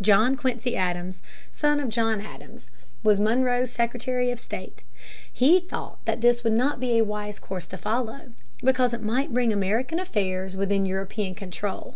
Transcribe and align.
John 0.00 0.36
Quincy 0.36 0.74
Adams, 0.76 1.22
son 1.52 1.78
of 1.78 1.90
John 1.90 2.20
Adams, 2.20 2.72
was 3.04 3.20
Monroe's 3.20 3.70
Secretary 3.70 4.32
of 4.32 4.40
State. 4.40 4.82
He 5.32 5.60
thought 5.60 6.04
that 6.06 6.22
this 6.22 6.42
would 6.42 6.54
not 6.54 6.80
be 6.80 6.98
a 6.98 7.04
wise 7.04 7.38
course 7.38 7.68
to 7.68 7.78
follow, 7.78 8.32
because 8.64 8.92
it 8.92 9.00
might 9.00 9.32
bring 9.32 9.52
American 9.52 10.00
affairs 10.00 10.56
within 10.56 10.86
European 10.86 11.36
control. 11.36 11.94